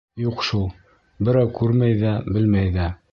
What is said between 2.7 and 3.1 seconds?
ҙә.